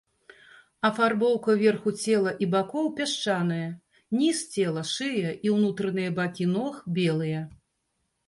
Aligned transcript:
Афарбоўка 0.87 1.55
верху 1.63 1.91
цела 2.05 2.31
і 2.45 2.47
бакоў 2.55 2.87
пясчаная, 2.99 3.67
ніз 4.19 4.37
цела, 4.55 4.81
шыя 4.93 5.29
і 5.49 5.53
ўнутраныя 5.57 6.15
бакі 6.21 6.45
ног 6.57 6.73
белыя. 6.99 7.41